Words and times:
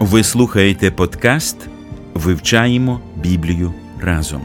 Ви 0.00 0.24
слухаєте 0.24 0.90
подкаст 0.90 1.56
Вивчаємо 2.14 3.00
Біблію 3.16 3.74
разом. 4.00 4.42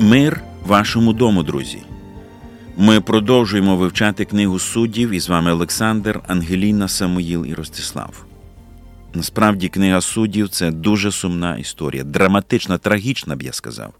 Мир 0.00 0.40
вашому 0.66 1.12
дому, 1.12 1.42
друзі. 1.42 1.82
Ми 2.76 3.00
продовжуємо 3.00 3.76
вивчати 3.76 4.24
книгу 4.24 4.58
суддів 4.58 5.10
і 5.10 5.20
з 5.20 5.28
вами 5.28 5.52
Олександр, 5.52 6.20
Ангеліна, 6.26 6.88
Самуїл 6.88 7.46
і 7.46 7.54
Ростислав. 7.54 8.24
Насправді, 9.14 9.68
книга 9.68 10.00
суддів 10.00 10.48
це 10.48 10.70
дуже 10.70 11.12
сумна 11.12 11.56
історія, 11.56 12.04
драматична, 12.04 12.78
трагічна, 12.78 13.36
б 13.36 13.42
я 13.42 13.52
сказав. 13.52 13.94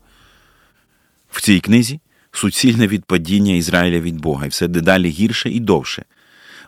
В 1.30 1.40
цій 1.40 1.60
книзі 1.60 2.00
суцільне 2.32 2.86
відпадіння 2.86 3.54
Ізраїля 3.54 4.00
від 4.00 4.20
Бога, 4.20 4.46
і 4.46 4.48
все 4.48 4.68
дедалі 4.68 5.08
гірше 5.08 5.50
і 5.50 5.60
довше. 5.60 6.04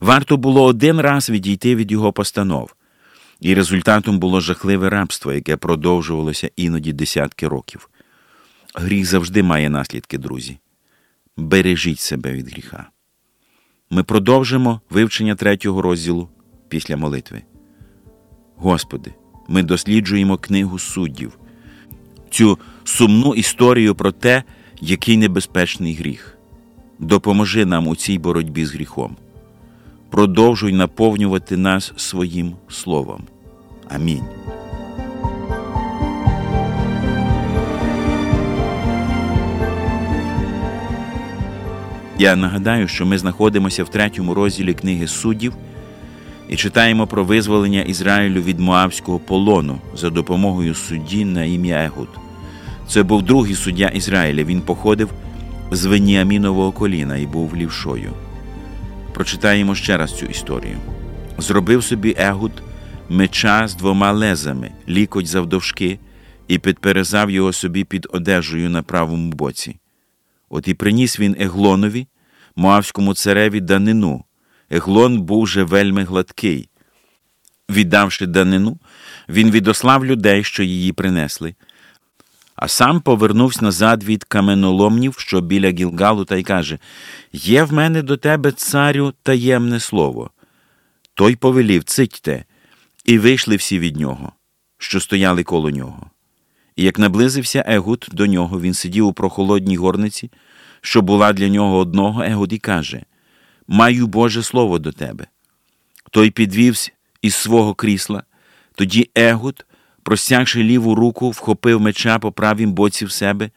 Варто 0.00 0.36
було 0.36 0.64
один 0.64 1.00
раз 1.00 1.30
відійти 1.30 1.76
від 1.76 1.92
його 1.92 2.12
постанов, 2.12 2.74
і 3.40 3.54
результатом 3.54 4.18
було 4.18 4.40
жахливе 4.40 4.90
рабство, 4.90 5.32
яке 5.32 5.56
продовжувалося 5.56 6.50
іноді 6.56 6.92
десятки 6.92 7.48
років. 7.48 7.88
Гріх 8.74 9.06
завжди 9.06 9.42
має 9.42 9.70
наслідки, 9.70 10.18
друзі. 10.18 10.58
Бережіть 11.36 12.00
себе 12.00 12.32
від 12.32 12.52
гріха. 12.52 12.86
Ми 13.90 14.02
продовжимо 14.02 14.80
вивчення 14.90 15.34
третього 15.34 15.82
розділу 15.82 16.28
після 16.68 16.96
молитви. 16.96 17.42
Господи, 18.56 19.14
ми 19.48 19.62
досліджуємо 19.62 20.38
книгу 20.38 20.78
суддів, 20.78 21.38
цю 22.30 22.58
сумну 22.84 23.34
історію 23.34 23.94
про 23.94 24.12
те, 24.12 24.42
який 24.84 25.16
небезпечний 25.16 25.94
гріх. 25.94 26.38
Допоможи 26.98 27.64
нам 27.64 27.88
у 27.88 27.96
цій 27.96 28.18
боротьбі 28.18 28.66
з 28.66 28.74
гріхом. 28.74 29.16
Продовжуй 30.10 30.72
наповнювати 30.72 31.56
нас 31.56 31.92
своїм 31.96 32.52
словом. 32.68 33.22
Амінь. 33.88 34.22
Я 42.18 42.36
нагадаю, 42.36 42.88
що 42.88 43.06
ми 43.06 43.18
знаходимося 43.18 43.84
в 43.84 43.88
третьому 43.88 44.34
розділі 44.34 44.74
книги 44.74 45.06
суддів 45.06 45.52
і 46.48 46.56
читаємо 46.56 47.06
про 47.06 47.24
визволення 47.24 47.82
Ізраїлю 47.82 48.42
від 48.42 48.60
Моавського 48.60 49.18
полону 49.18 49.78
за 49.94 50.10
допомогою 50.10 50.74
судді 50.74 51.24
на 51.24 51.44
ім'я 51.44 51.84
Егуд. 51.84 52.23
Це 52.88 53.02
був 53.02 53.22
другий 53.22 53.54
суддя 53.54 53.88
Ізраїля. 53.88 54.44
Він 54.44 54.60
походив 54.60 55.10
з 55.70 55.84
Веніамінового 55.84 56.72
коліна 56.72 57.16
і 57.16 57.26
був 57.26 57.56
лівшою. 57.56 58.12
Прочитаємо 59.14 59.74
ще 59.74 59.96
раз 59.96 60.18
цю 60.18 60.26
історію. 60.26 60.76
Зробив 61.38 61.84
собі 61.84 62.14
Егуд 62.18 62.52
меча 63.08 63.68
з 63.68 63.74
двома 63.74 64.12
лезами, 64.12 64.70
лікоть 64.88 65.26
завдовжки, 65.26 65.98
і 66.48 66.58
підперезав 66.58 67.30
його 67.30 67.52
собі 67.52 67.84
під 67.84 68.06
одежею 68.10 68.70
на 68.70 68.82
правому 68.82 69.32
боці. 69.32 69.76
От 70.48 70.68
і 70.68 70.74
приніс 70.74 71.20
він 71.20 71.36
Еглонові, 71.40 72.06
Моавському 72.56 73.14
цареві 73.14 73.60
данину. 73.60 74.24
Еглон 74.70 75.20
був 75.20 75.46
же 75.46 75.64
вельми 75.64 76.04
гладкий. 76.04 76.68
Віддавши 77.70 78.26
данину, 78.26 78.78
він 79.28 79.50
відослав 79.50 80.06
людей, 80.06 80.44
що 80.44 80.62
її 80.62 80.92
принесли 80.92 81.54
а 82.64 82.68
сам 82.68 83.00
повернувся 83.00 83.64
назад 83.64 84.04
від 84.04 84.24
каменоломнів, 84.24 85.14
що 85.18 85.40
біля 85.40 85.70
Гілгалу, 85.70 86.24
та 86.24 86.36
й 86.36 86.42
каже: 86.42 86.78
Є 87.32 87.64
в 87.64 87.72
мене 87.72 88.02
до 88.02 88.16
тебе, 88.16 88.52
царю, 88.52 89.12
таємне 89.22 89.80
слово. 89.80 90.30
Той 91.14 91.36
повелів 91.36 91.84
цитьте, 91.84 92.44
і 93.04 93.18
вийшли 93.18 93.56
всі 93.56 93.78
від 93.78 93.96
нього, 93.96 94.32
що 94.78 95.00
стояли 95.00 95.42
коло 95.42 95.70
нього. 95.70 96.10
І 96.76 96.84
як 96.84 96.98
наблизився 96.98 97.64
Егуд 97.66 98.08
до 98.12 98.26
нього, 98.26 98.60
він 98.60 98.74
сидів 98.74 99.06
у 99.06 99.12
прохолодній 99.12 99.76
горниці, 99.76 100.30
що 100.80 101.02
була 101.02 101.32
для 101.32 101.48
нього 101.48 101.78
одного 101.78 102.22
Егуд, 102.22 102.52
і 102.52 102.58
каже: 102.58 103.02
Маю 103.68 104.06
Боже 104.06 104.42
слово 104.42 104.78
до 104.78 104.92
тебе. 104.92 105.26
Той 106.10 106.30
підвівся 106.30 106.92
із 107.22 107.34
свого 107.34 107.74
крісла, 107.74 108.22
тоді 108.74 109.10
Егуд 109.14 109.66
простягши 110.04 110.62
ліву 110.62 110.94
руку, 110.94 111.30
вхопив 111.30 111.80
меча 111.80 112.18
по 112.18 112.32
правім 112.32 112.72
боці 112.72 113.04
в 113.04 113.12
себе 113.12 113.50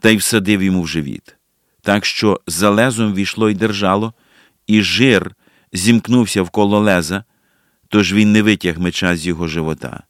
та 0.00 0.10
й 0.10 0.16
всадив 0.16 0.62
йому 0.62 0.82
в 0.82 0.88
живіт. 0.88 1.36
Так 1.82 2.04
що 2.04 2.40
за 2.46 2.70
лезом 2.70 3.14
війшло 3.14 3.50
й 3.50 3.54
держало, 3.54 4.12
і 4.66 4.82
жир 4.82 5.34
зімкнувся 5.72 6.42
вколо 6.42 6.78
леза, 6.78 7.24
тож 7.88 8.12
він 8.12 8.32
не 8.32 8.42
витяг 8.42 8.78
меча 8.78 9.16
з 9.16 9.26
його 9.26 9.48
живота. 9.48 10.02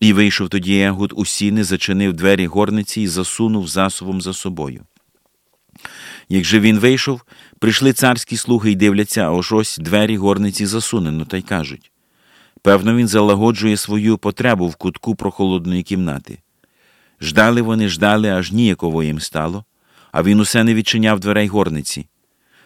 І 0.00 0.12
вийшов 0.12 0.48
тоді 0.48 0.80
Егуд 0.80 1.12
у 1.16 1.24
сіни, 1.24 1.64
зачинив 1.64 2.12
двері 2.12 2.46
горниці 2.46 3.00
і 3.02 3.08
засунув 3.08 3.68
засувом 3.68 4.20
за 4.20 4.32
собою. 4.32 4.84
Як 6.28 6.44
же 6.44 6.60
він 6.60 6.78
вийшов, 6.78 7.22
прийшли 7.58 7.92
царські 7.92 8.36
слуги 8.36 8.70
й 8.70 8.76
дивляться, 8.76 9.20
а 9.20 9.30
ось 9.30 9.52
ось 9.52 9.78
двері 9.78 10.16
горниці 10.16 10.66
засунено, 10.66 11.24
та 11.24 11.36
й 11.36 11.42
кажуть 11.42 11.90
Певно, 12.64 12.94
він 12.94 13.08
залагоджує 13.08 13.76
свою 13.76 14.18
потребу 14.18 14.68
в 14.68 14.76
кутку 14.76 15.14
прохолодної 15.14 15.82
кімнати. 15.82 16.38
Ждали 17.20 17.62
вони, 17.62 17.88
ждали, 17.88 18.28
аж 18.28 18.52
ніяково 18.52 19.02
їм 19.02 19.20
стало, 19.20 19.64
а 20.12 20.22
він 20.22 20.40
усе 20.40 20.64
не 20.64 20.74
відчиняв 20.74 21.20
дверей 21.20 21.48
горниці. 21.48 22.06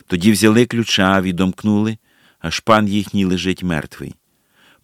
Тоді 0.07 0.33
взяли 0.33 0.67
ключа, 0.67 1.21
відомкнули, 1.21 1.99
аж 2.39 2.61
пан 2.61 2.89
їхній 2.89 3.25
лежить 3.25 3.63
мертвий. 3.63 4.15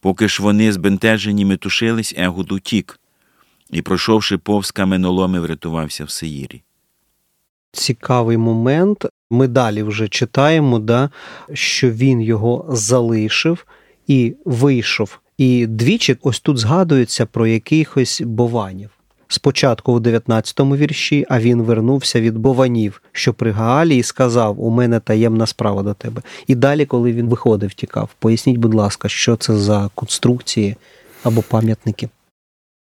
Поки 0.01 0.29
ж 0.29 0.43
вони 0.43 0.73
збентежені 0.73 1.45
метушились, 1.45 2.15
Егуд 2.17 2.53
утік, 2.53 3.01
і, 3.71 3.83
пройшовши 3.83 4.39
повз 4.39 4.71
каменоломи, 4.71 5.41
врятувався 5.41 6.05
в 6.05 6.11
Сеїрі. 6.11 6.63
Цікавий 7.73 8.37
момент. 8.37 9.07
Ми 9.31 9.49
далі 9.49 9.83
вже 9.83 10.09
читаємо, 10.09 10.79
да, 10.79 11.11
що 11.53 11.91
він 11.91 12.21
його 12.21 12.67
залишив 12.69 13.67
і 14.07 14.35
вийшов. 14.45 15.19
І 15.39 15.67
двічі 15.67 16.17
ось 16.23 16.41
тут 16.41 16.59
згадується 16.59 17.27
про 17.27 17.47
якихось 17.47 18.21
бованів. 18.21 18.91
Спочатку 19.29 19.93
у 19.93 20.01
19-му 20.01 20.77
вірші, 20.77 21.27
а 21.29 21.41
він 21.41 21.63
вернувся 21.63 22.21
від 22.21 22.39
бованів, 22.39 23.03
що 23.13 23.35
при 23.35 23.51
Гаалі, 23.51 23.97
і 23.97 24.03
сказав: 24.03 24.65
У 24.65 24.71
мене 24.71 25.01
таємна 25.01 25.47
справа 25.47 25.83
до 25.83 25.95
тебе. 25.95 26.23
І 26.47 26.55
далі, 26.55 26.87
коли 26.87 27.13
він 27.13 27.29
виходив, 27.29 27.75
тікав. 27.75 28.09
Поясніть, 28.19 28.57
будь 28.57 28.75
ласка, 28.75 29.09
що 29.09 29.37
це 29.37 29.57
за 29.57 29.91
конструкції 29.95 30.77
або 31.23 31.43
пам'ятники? 31.43 32.09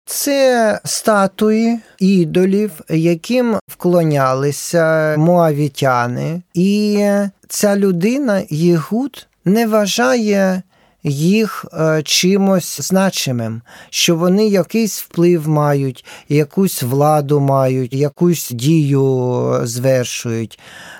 Це 0.04 0.80
статуї 0.84 1.78
ідолів, 1.98 2.72
яким 2.88 3.56
вклонялися 3.70 5.14
моавітяни, 5.18 6.42
і 6.54 7.04
ця 7.48 7.76
людина, 7.76 8.42
Єгуд, 8.50 9.26
не 9.44 9.66
вважає 9.66 10.62
їх 11.02 11.64
е, 11.72 12.02
чимось 12.02 12.80
значимим, 12.80 13.62
що 13.90 14.16
вони 14.16 14.48
якийсь 14.48 15.00
вплив 15.00 15.48
мають, 15.48 16.04
якусь 16.28 16.82
владу 16.82 17.40
мають, 17.40 17.92
якусь 17.92 18.50
дію 18.50 19.60
звершують. 19.62 20.58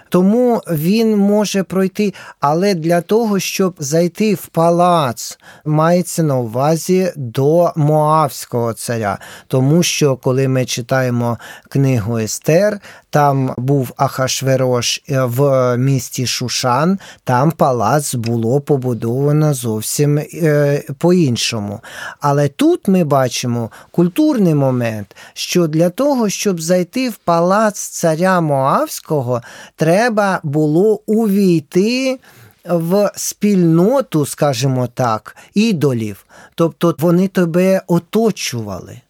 Тому 0.08 0.62
він 0.70 1.16
може 1.16 1.62
пройти, 1.62 2.14
але 2.40 2.74
для 2.74 3.00
того, 3.00 3.38
щоб 3.38 3.74
зайти 3.78 4.34
в 4.34 4.46
палац, 4.46 5.38
мається 5.64 6.22
на 6.22 6.36
увазі 6.36 7.12
до 7.16 7.72
Моавського 7.76 8.72
царя. 8.72 9.18
Тому 9.46 9.82
що, 9.82 10.16
коли 10.16 10.48
ми 10.48 10.64
читаємо 10.64 11.38
книгу 11.68 12.18
Естер, 12.18 12.80
там 13.10 13.54
був 13.56 13.92
Ахашверош 13.96 15.02
е, 15.08 15.22
в 15.22 15.76
місті 15.76 16.26
Шушан, 16.26 16.98
там 17.24 17.50
палац 17.50 18.14
було 18.14 18.60
побудовано 18.60 19.54
зовсім 19.54 20.18
е, 20.18 20.82
по-іншому. 20.98 21.80
Але 22.20 22.48
тут 22.48 22.88
ми 22.88 23.04
бачимо 23.04 23.70
культурний 23.90 24.54
момент, 24.54 25.16
що 25.34 25.66
для 25.66 25.90
того, 25.90 26.28
щоб 26.28 26.60
зайти 26.60 27.08
в 27.08 27.16
палац 27.16 27.78
царя 27.78 28.40
Моавського, 28.40 29.42
треба 29.76 29.97
треба 29.98 30.40
було 30.42 31.00
увійти 31.06 32.18
в 32.64 33.10
спільноту, 33.16 34.26
скажімо 34.26 34.88
так, 34.94 35.36
ідолів. 35.54 36.26
Тобто 36.54 36.94
вони 36.98 37.28
тебе 37.28 37.82
оточували. 37.86 39.00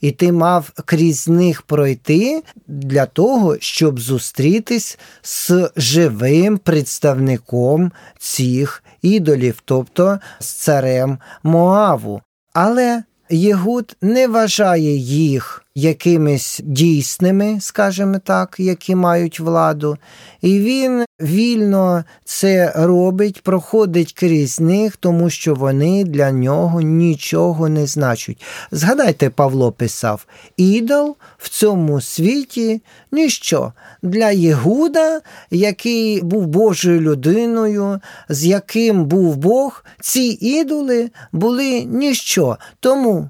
І 0.00 0.10
ти 0.10 0.32
мав 0.32 0.70
крізь 0.84 1.28
них 1.28 1.62
пройти 1.62 2.42
для 2.66 3.06
того, 3.06 3.56
щоб 3.60 4.00
зустрітись 4.00 4.98
з 5.22 5.70
живим 5.76 6.58
представником 6.58 7.92
цих 8.18 8.84
ідолів, 9.02 9.62
тобто 9.64 10.18
з 10.40 10.46
царем 10.46 11.18
Моаву. 11.42 12.22
Але 12.52 13.02
Єгуд 13.30 13.96
не 14.02 14.28
вважає 14.28 14.96
їх 14.96 15.63
якимись 15.74 16.60
дійсними, 16.64 17.58
скажімо 17.60 18.18
так, 18.24 18.56
які 18.58 18.94
мають 18.94 19.40
владу, 19.40 19.96
і 20.42 20.58
він 20.58 21.04
вільно 21.20 22.04
це 22.24 22.72
робить, 22.76 23.42
проходить 23.42 24.12
крізь 24.12 24.60
них, 24.60 24.96
тому 24.96 25.30
що 25.30 25.54
вони 25.54 26.04
для 26.04 26.30
нього 26.30 26.80
нічого 26.80 27.68
не 27.68 27.86
значать. 27.86 28.44
Згадайте, 28.70 29.30
Павло 29.30 29.72
писав: 29.72 30.26
ідол 30.56 31.16
в 31.38 31.48
цьому 31.48 32.00
світі 32.00 32.82
ніщо. 33.12 33.72
Для 34.02 34.30
Єгуда, 34.30 35.20
який 35.50 36.22
був 36.22 36.46
Божою 36.46 37.00
людиною, 37.00 38.00
з 38.28 38.46
яким 38.46 39.04
був 39.04 39.36
Бог, 39.36 39.84
ці 40.00 40.38
ідоли 40.40 41.10
були 41.32 41.84
ніщо. 41.84 42.56
Тому 42.80 43.28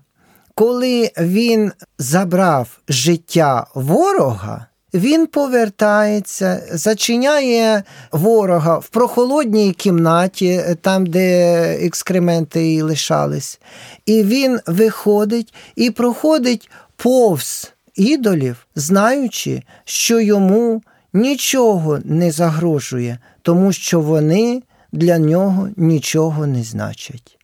коли 0.54 1.10
він 1.18 1.72
забрав 1.98 2.78
життя 2.88 3.66
ворога, 3.74 4.66
він 4.94 5.26
повертається, 5.26 6.62
зачиняє 6.72 7.82
ворога 8.12 8.78
в 8.78 8.88
прохолодній 8.88 9.72
кімнаті, 9.72 10.62
там, 10.80 11.06
де 11.06 11.60
екскременти 11.86 12.82
лишались, 12.82 13.60
і 14.06 14.22
він 14.22 14.60
виходить 14.66 15.54
і 15.76 15.90
проходить 15.90 16.70
повз 16.96 17.72
ідолів, 17.94 18.66
знаючи, 18.74 19.62
що 19.84 20.20
йому 20.20 20.82
нічого 21.12 21.98
не 22.04 22.30
загрожує, 22.30 23.18
тому 23.42 23.72
що 23.72 24.00
вони 24.00 24.62
для 24.92 25.18
нього 25.18 25.68
нічого 25.76 26.46
не 26.46 26.62
значать. 26.62 27.38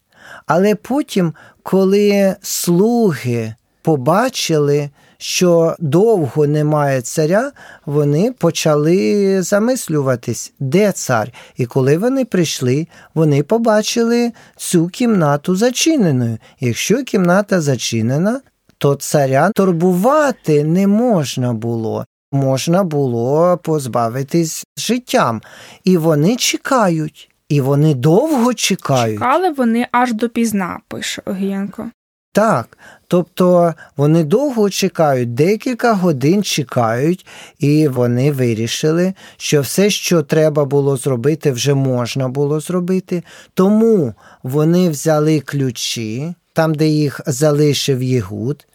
Але 0.47 0.75
потім, 0.75 1.35
коли 1.63 2.37
слуги 2.43 3.55
побачили, 3.83 4.91
що 5.19 5.77
довго 5.79 6.47
немає 6.47 7.01
царя, 7.03 7.53
вони 7.87 8.33
почали 8.33 9.43
замислюватись, 9.43 10.53
де 10.61 10.93
цар. 10.93 11.33
І 11.57 11.67
коли 11.67 11.99
вони 11.99 12.25
прийшли, 12.25 12.87
вони 13.15 13.43
побачили 13.43 14.33
цю 14.57 14.89
кімнату 14.89 15.57
зачиненою. 15.57 16.39
Якщо 16.61 17.05
кімната 17.05 17.61
зачинена, 17.61 18.41
то 18.79 18.95
царя 18.95 19.51
турбувати 19.55 20.65
не 20.65 20.87
можна 20.87 21.53
було. 21.53 22.05
Можна 22.33 22.85
було 22.85 23.59
позбавитись 23.63 24.65
життям. 24.79 25.43
І 25.85 25.97
вони 25.97 26.37
чекають. 26.37 27.31
І 27.51 27.61
вони 27.61 27.95
довго 27.95 28.55
чекають. 28.55 29.19
Чекали 29.19 29.51
вони 29.51 29.87
аж 29.93 30.13
допізна, 30.13 30.79
пише 30.89 31.23
Огієнко. 31.27 31.91
Так, 32.33 32.79
тобто 33.07 33.75
вони 33.97 34.25
довго 34.25 34.71
чекають, 34.71 35.35
декілька 35.35 35.93
годин 35.93 36.43
чекають, 36.43 37.27
і 37.59 37.89
вони 37.89 38.33
вирішили, 38.33 39.15
що 39.37 39.61
все, 39.61 39.91
що 39.91 40.23
треба 40.23 40.65
було 40.65 40.97
зробити, 40.97 41.53
вже 41.53 41.75
можна 41.75 42.29
було 42.29 42.61
зробити. 42.61 43.23
Тому 43.55 44.15
вони 44.43 44.91
взяли 44.91 45.41
ключі, 45.41 46.35
там, 46.53 46.75
де 46.75 46.87
їх 46.89 47.21
залишив 47.27 48.03
Єгуд, 48.03 48.67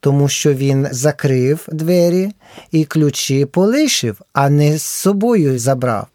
тому 0.00 0.28
що 0.28 0.54
він 0.54 0.88
закрив 0.90 1.68
двері 1.72 2.32
і 2.70 2.84
ключі 2.84 3.44
полишив, 3.44 4.20
а 4.32 4.50
не 4.50 4.78
з 4.78 4.82
собою 4.82 5.58
забрав. 5.58 6.06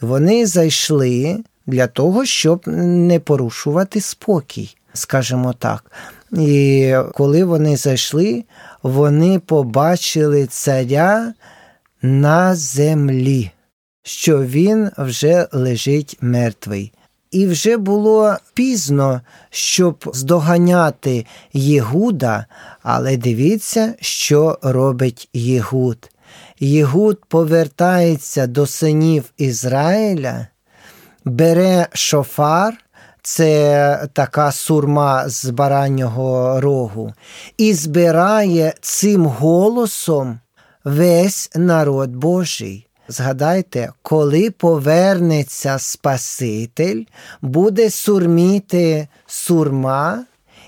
Вони 0.00 0.46
зайшли 0.46 1.38
для 1.66 1.86
того, 1.86 2.24
щоб 2.24 2.62
не 2.66 3.20
порушувати 3.20 4.00
спокій, 4.00 4.76
скажімо 4.92 5.52
так. 5.52 5.92
І 6.32 6.94
коли 7.14 7.44
вони 7.44 7.76
зайшли, 7.76 8.44
вони 8.82 9.38
побачили 9.38 10.46
царя 10.46 11.34
на 12.02 12.54
землі, 12.54 13.50
що 14.02 14.42
він 14.44 14.90
вже 14.98 15.48
лежить 15.52 16.18
мертвий. 16.20 16.92
І 17.30 17.46
вже 17.46 17.76
було 17.76 18.36
пізно, 18.54 19.20
щоб 19.50 20.10
здоганяти 20.14 21.26
Єгуда, 21.52 22.46
але 22.82 23.16
дивіться, 23.16 23.94
що 24.00 24.58
робить 24.62 25.28
Єгуд. 25.32 26.10
Єгуд 26.60 27.24
повертається 27.28 28.46
до 28.46 28.66
синів 28.66 29.24
Ізраїля 29.36 30.46
бере 31.24 31.86
шофар, 31.92 32.74
це 33.22 34.08
така 34.12 34.52
сурма 34.52 35.28
з 35.28 35.50
баранього 35.50 36.60
рогу, 36.60 37.12
і 37.56 37.74
збирає 37.74 38.74
цим 38.80 39.26
голосом 39.26 40.40
весь 40.84 41.50
народ 41.54 42.10
Божий. 42.16 42.86
Згадайте, 43.08 43.92
коли 44.02 44.50
повернеться 44.50 45.78
Спаситель, 45.78 47.04
буде 47.42 47.90
сурміти 47.90 49.08
сурма 49.26 50.24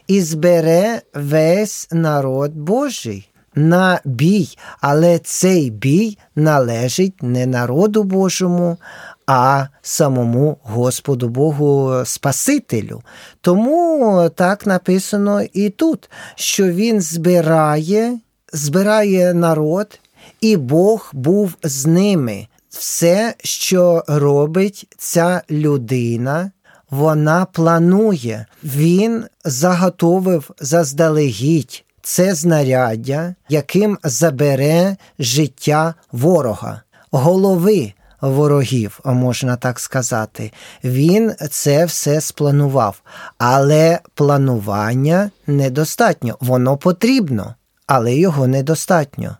і 0.07 0.21
збере 0.21 1.03
весь 1.15 1.89
народ 1.93 2.53
Божий 2.55 3.31
на 3.55 4.01
бій, 4.05 4.59
але 4.81 5.19
цей 5.19 5.71
бій 5.71 6.19
належить 6.37 7.23
не 7.23 7.47
народу 7.47 8.03
Божому, 8.03 8.79
а 9.27 9.67
самому 9.83 10.59
Господу 10.63 11.29
Богу 11.29 12.03
Спасителю. 12.05 13.03
Тому 13.41 14.31
так 14.35 14.67
написано 14.67 15.43
і 15.53 15.71
тут, 15.71 16.11
що 16.35 16.65
він 16.73 17.01
збирає, 17.01 18.19
збирає 18.53 19.35
народ, 19.35 20.01
і 20.41 20.57
Бог 20.57 21.11
був 21.13 21.55
з 21.63 21.87
ними. 21.87 22.47
Все, 22.69 23.35
що 23.39 24.05
робить 24.07 24.95
ця 24.99 25.43
людина, 25.51 26.51
вона 26.91 27.45
планує, 27.45 28.47
він 28.65 29.25
заготовив 29.45 30.51
заздалегідь 30.61 31.85
це 32.05 32.35
знаряддя, 32.35 33.35
яким 33.49 33.99
забере 34.05 34.97
життя 35.19 35.95
ворога, 36.13 36.83
голови 37.11 37.93
ворогів, 38.31 39.01
можна 39.05 39.57
так 39.57 39.81
сказати. 39.81 40.53
Він 40.85 41.33
це 41.51 41.85
все 41.85 42.21
спланував. 42.21 43.03
Але 43.39 44.01
планування 44.15 45.31
недостатньо. 45.47 46.37
Воно 46.41 46.77
потрібно, 46.77 47.55
але 47.87 48.15
його 48.15 48.47
недостатньо. 48.47 49.37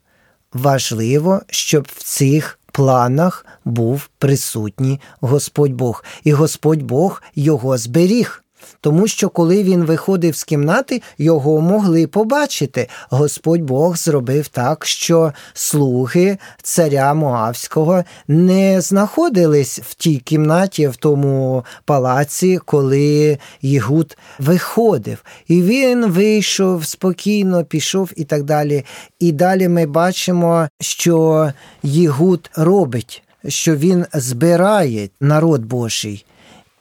Важливо, 0.53 1.43
щоб 1.51 1.89
в 1.97 2.03
цих 2.03 2.59
планах 2.73 3.47
був 3.65 4.09
присутній 4.19 5.01
Господь 5.21 5.73
Бог, 5.73 6.05
і 6.25 6.33
Господь 6.33 6.83
Бог 6.83 7.23
його 7.35 7.79
зберіг 7.79 8.44
тому 8.81 9.07
що 9.07 9.29
коли 9.29 9.63
він 9.63 9.85
виходив 9.85 10.37
з 10.37 10.45
кімнати, 10.45 11.03
його 11.19 11.61
могли 11.61 12.07
побачити. 12.07 12.89
Господь 13.11 13.63
Бог 13.63 13.97
зробив 13.97 14.49
так, 14.49 14.87
що 14.87 15.33
слуги 15.53 16.39
царя 16.63 17.15
Моавського 17.15 18.05
не 18.29 18.81
знаходились 18.81 19.81
в 19.81 19.95
тій 19.95 20.19
кімнаті, 20.19 20.89
в 20.89 20.97
тому 20.97 21.65
палаці, 21.85 22.59
коли 22.65 23.39
Єгуд 23.63 24.17
виходив. 24.39 25.25
І 25.49 25.63
він 25.63 26.07
вийшов 26.07 26.87
спокійно, 26.87 27.65
пішов 27.65 28.11
і 28.17 28.25
так 28.25 28.43
далі. 28.43 28.85
І 29.19 29.33
далі 29.33 29.69
ми 29.69 29.87
бачимо, 29.87 30.69
що 30.81 31.53
Єгуд 31.83 32.51
робить. 32.57 33.23
Що 33.49 33.77
він 33.77 34.07
збирає 34.13 35.09
народ 35.21 35.65
Божий, 35.65 36.25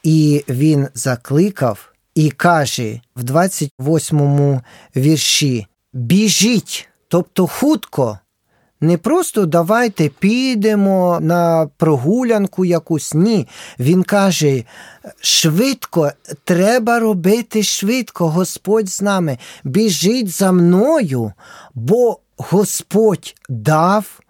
і 0.04 0.44
він 0.48 0.88
закликав 0.94 1.92
і 2.14 2.30
каже 2.30 3.00
в 3.16 3.24
28-му 3.24 4.60
вірші: 4.96 5.66
Біжіть, 5.92 6.88
тобто 7.08 7.46
хутко. 7.46 8.18
Не 8.80 8.98
просто 8.98 9.46
давайте 9.46 10.08
підемо 10.08 11.18
на 11.20 11.68
прогулянку 11.76 12.64
якусь. 12.64 13.14
Ні. 13.14 13.48
Він 13.78 14.02
каже: 14.02 14.64
швидко, 15.20 16.12
треба 16.44 16.98
робити 16.98 17.62
швидко, 17.62 18.28
Господь 18.28 18.88
з 18.88 19.02
нами. 19.02 19.38
Біжіть 19.64 20.28
за 20.28 20.52
мною, 20.52 21.32
бо 21.74 22.18
Господь 22.36 23.34
дав 23.48 24.20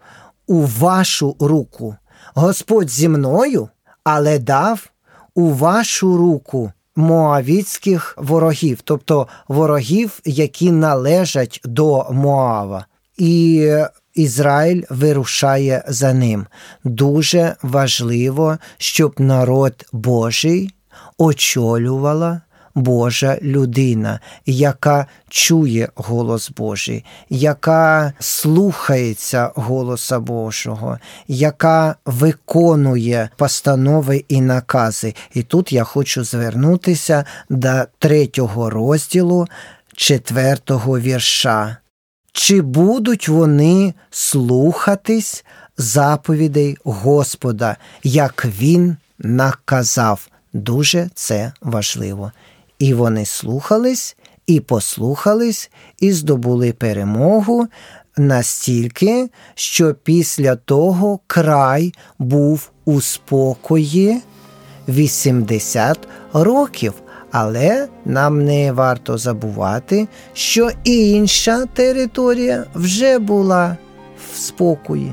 у 0.47 0.61
вашу 0.61 1.37
руку. 1.41 1.97
Господь 2.35 2.91
зі 2.91 3.09
мною, 3.09 3.69
але 4.05 4.39
дав 4.39 4.89
у 5.35 5.51
вашу 5.51 6.17
руку 6.17 6.73
моавіцьких 6.97 8.15
ворогів, 8.19 8.81
тобто 8.85 9.29
ворогів, 9.49 10.21
які 10.25 10.71
належать 10.71 11.61
до 11.65 12.07
Моава. 12.11 12.87
І 13.17 13.71
Ізраїль 14.15 14.83
вирушає 14.91 15.85
за 15.89 16.13
ним. 16.13 16.47
Дуже 16.85 17.57
важливо, 17.63 18.59
щоб 18.79 19.15
народ 19.19 19.85
Божий 19.93 20.71
очолювала 21.19 22.41
Божа 22.75 23.39
людина, 23.43 24.21
яка 24.47 25.07
чує 25.29 25.89
голос 25.95 26.51
Божий, 26.51 27.05
яка 27.31 28.13
слухається 28.19 29.51
голоса 29.55 30.21
Божого, 30.21 30.99
яка 31.29 31.97
виконує 32.05 33.29
постанови 33.37 34.25
і 34.29 34.41
накази. 34.41 35.15
І 35.35 35.43
тут 35.43 35.73
я 35.73 35.85
хочу 35.85 36.25
звернутися 36.25 37.25
до 37.49 37.83
третього 37.99 38.71
розділу 38.71 39.47
четвертого 39.97 41.01
вірша. 41.01 41.77
Чи 42.33 42.61
будуть 42.63 43.29
вони 43.29 43.95
слухатись 44.11 45.45
заповідей 45.77 46.77
Господа, 46.85 47.77
як 48.03 48.45
Він 48.45 48.97
наказав? 49.19 50.29
Дуже 50.53 51.11
це 51.15 51.53
важливо. 51.61 52.33
І 52.85 52.95
вони 52.95 53.25
слухались, 53.25 54.17
і 54.47 54.61
послухались, 54.61 55.71
і 56.01 56.13
здобули 56.13 56.73
перемогу 56.73 57.67
настільки, 58.17 59.31
що 59.55 59.95
після 59.95 60.57
того 60.57 61.21
край 61.27 61.93
був 62.19 62.71
у 62.85 63.01
спокої 63.01 64.21
80 64.89 66.09
років. 66.33 66.93
Але 67.31 67.89
нам 68.05 68.45
не 68.45 68.73
варто 68.73 69.19
забувати, 69.19 70.09
що 70.33 70.71
інша 70.85 71.67
територія 71.67 72.65
вже 72.75 73.19
була 73.19 73.77
в 74.33 74.37
спокої. 74.37 75.13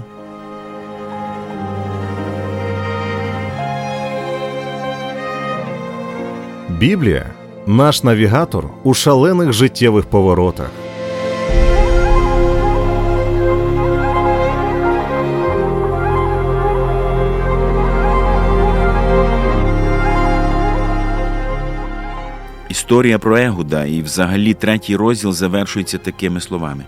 Біблія 6.69 7.40
наш 7.67 8.03
навігатор 8.03 8.69
у 8.83 8.93
шалених 8.93 9.53
життєвих 9.53 10.05
поворотах. 10.05 10.69
Історія 22.69 23.19
про 23.19 23.37
Егуда 23.37 23.85
і 23.85 24.01
взагалі 24.01 24.53
третій 24.53 24.95
розділ 24.95 25.33
завершується 25.33 25.97
такими 25.97 26.41
словами. 26.41 26.85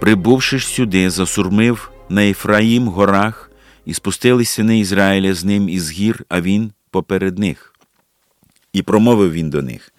Прибувши 0.00 0.58
ж 0.58 0.66
сюди, 0.66 1.10
засурмив 1.10 1.90
на 2.08 2.24
Ефраїм 2.24 2.88
горах, 2.88 3.50
і 3.84 3.94
спустились 3.94 4.50
сини 4.50 4.78
Ізраїля 4.78 5.34
з 5.34 5.44
ним 5.44 5.68
із 5.68 5.90
гір, 5.90 6.24
а 6.28 6.40
він 6.40 6.72
поперед 6.90 7.38
них. 7.38 7.73
І 8.74 8.82
промовив 8.82 9.32
він 9.32 9.50
до 9.50 9.62
них: 9.62 9.92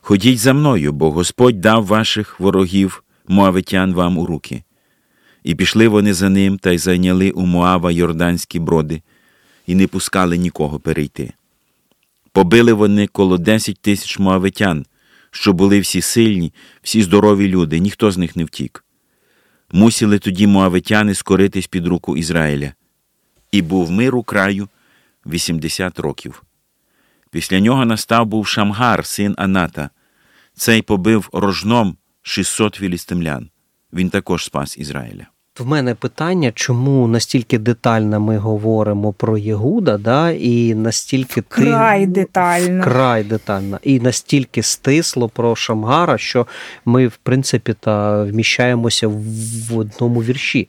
Ходіть 0.00 0.38
за 0.38 0.52
мною, 0.52 0.92
бо 0.92 1.10
Господь 1.10 1.60
дав 1.60 1.86
ваших 1.86 2.40
ворогів, 2.40 3.04
моавитян 3.28 3.94
вам 3.94 4.18
у 4.18 4.26
руки. 4.26 4.62
І 5.44 5.54
пішли 5.54 5.88
вони 5.88 6.14
за 6.14 6.28
ним 6.28 6.58
та 6.58 6.70
й 6.70 6.78
зайняли 6.78 7.30
у 7.30 7.46
Моава 7.46 7.90
йорданські 7.90 8.58
броди, 8.58 9.02
і 9.66 9.74
не 9.74 9.86
пускали 9.86 10.36
нікого 10.36 10.80
перейти. 10.80 11.32
Побили 12.32 12.72
вони 12.72 13.06
коло 13.06 13.38
десять 13.38 13.78
тисяч 13.80 14.18
моавитян, 14.18 14.86
що 15.30 15.52
були 15.52 15.80
всі 15.80 16.00
сильні, 16.00 16.52
всі 16.82 17.02
здорові 17.02 17.48
люди, 17.48 17.78
ніхто 17.78 18.10
з 18.10 18.18
них 18.18 18.36
не 18.36 18.44
втік. 18.44 18.84
Мусили 19.72 20.18
тоді 20.18 20.46
моавитяни 20.46 21.14
скоритись 21.14 21.66
під 21.66 21.86
руку 21.86 22.16
Ізраїля. 22.16 22.72
І 23.50 23.62
був 23.62 23.90
мир 23.90 24.16
у 24.16 24.22
краю 24.22 24.68
80 25.26 25.98
років. 25.98 26.42
Після 27.32 27.60
нього 27.60 27.84
настав 27.84 28.26
був 28.26 28.46
Шамгар, 28.46 29.06
син 29.06 29.34
Аната. 29.38 29.90
Цей 30.54 30.82
побив 30.82 31.28
рожном 31.32 31.96
600 32.22 32.74
філістимлян. 32.74 33.48
Він 33.92 34.10
також 34.10 34.44
спас 34.44 34.78
Ізраїля. 34.78 35.26
В 35.58 35.66
мене 35.66 35.94
питання, 35.94 36.52
чому 36.54 37.08
настільки 37.08 37.58
детально 37.58 38.20
ми 38.20 38.38
говоримо 38.38 39.12
про 39.12 39.38
Єгуда, 39.38 39.98
да, 39.98 40.30
і 40.30 40.74
настільки 40.74 41.40
Вкрай 41.40 42.00
ти 42.00 42.06
детально. 42.06 42.80
вкрай 42.82 43.24
детально, 43.24 43.78
і 43.82 44.00
настільки 44.00 44.62
стисло 44.62 45.28
про 45.28 45.56
Шамгара, 45.56 46.18
що 46.18 46.46
ми, 46.84 47.06
в 47.06 47.16
принципі, 47.16 47.74
та 47.80 48.24
вміщаємося 48.24 49.08
в 49.08 49.78
одному 49.78 50.22
вірші. 50.22 50.68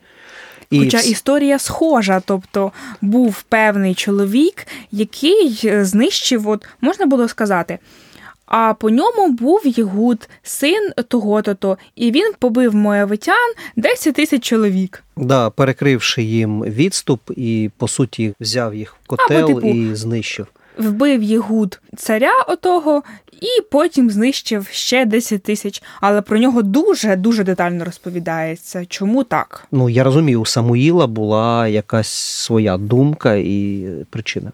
І 0.73 0.79
Хоча 0.79 0.99
історія 0.99 1.59
схожа, 1.59 2.21
тобто 2.25 2.71
був 3.01 3.43
певний 3.43 3.95
чоловік, 3.95 4.67
який 4.91 5.59
е, 5.65 5.85
знищив, 5.85 6.49
от 6.49 6.65
можна 6.81 7.05
було 7.05 7.27
сказати. 7.27 7.79
А 8.45 8.73
по 8.73 8.89
ньому 8.89 9.27
був 9.27 9.61
Єгуд, 9.65 10.29
син 10.43 10.91
того-то, 11.07 11.77
і 11.95 12.11
він 12.11 12.33
побив 12.39 12.75
моявитян 12.75 13.53
10 13.75 14.15
тисяч 14.15 14.43
чоловік. 14.43 15.03
да, 15.17 15.49
перекривши 15.49 16.23
їм 16.23 16.61
відступ, 16.61 17.31
і 17.37 17.69
по 17.77 17.87
суті 17.87 18.33
взяв 18.39 18.75
їх 18.75 18.95
в 19.03 19.07
котел 19.07 19.47
типу, 19.47 19.67
і 19.67 19.95
знищив. 19.95 20.47
Вбив 20.77 21.23
Єгуд 21.23 21.81
царя 21.97 22.41
отого, 22.47 23.03
і 23.41 23.61
потім 23.71 24.09
знищив 24.09 24.67
ще 24.71 25.05
10 25.05 25.43
тисяч. 25.43 25.83
Але 26.01 26.21
про 26.21 26.37
нього 26.37 26.61
дуже 26.61 27.15
дуже 27.15 27.43
детально 27.43 27.85
розповідається. 27.85 28.85
Чому 28.85 29.23
так? 29.23 29.67
Ну 29.71 29.89
я 29.89 30.03
розумію, 30.03 30.41
у 30.41 30.45
Самуїла 30.45 31.07
була 31.07 31.67
якась 31.67 32.09
своя 32.09 32.77
думка 32.77 33.35
і 33.35 33.85
причина. 34.09 34.51